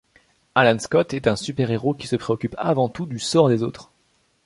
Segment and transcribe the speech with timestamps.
[0.55, 3.91] Alan Scott est un super-héros qui se préoccupe avant tout du sort des autres.